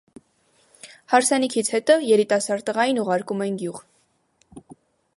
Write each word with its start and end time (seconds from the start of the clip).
Հարսանիքից 1.13 1.69
հետո 1.75 1.99
երիտասարդ 2.13 2.67
տղային 2.71 3.05
ուղարկում 3.05 3.49
են 3.49 3.63
գյուղ։ 3.63 3.83